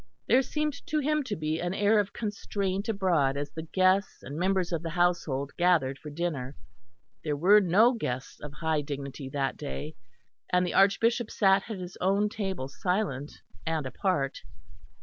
There 0.25 0.41
seemed 0.41 0.73
to 0.87 0.97
him 0.97 1.21
to 1.25 1.35
be 1.35 1.59
an 1.61 1.75
air 1.75 1.99
of 1.99 2.11
constraint 2.11 2.89
abroad 2.89 3.37
as 3.37 3.51
the 3.51 3.61
guests 3.61 4.23
and 4.23 4.35
members 4.35 4.71
of 4.71 4.81
the 4.81 4.89
household 4.89 5.51
gathered 5.59 5.99
for 5.99 6.09
dinner. 6.09 6.55
There 7.23 7.35
were 7.35 7.61
no 7.61 7.93
guests 7.93 8.39
of 8.39 8.51
high 8.51 8.81
dignity 8.81 9.29
that 9.29 9.57
day, 9.57 9.93
and 10.51 10.65
the 10.65 10.73
Archbishop 10.73 11.29
sat 11.29 11.69
at 11.69 11.77
his 11.77 11.97
own 12.01 12.29
table 12.29 12.67
silent 12.67 13.31
and 13.67 13.85
apart. 13.85 14.39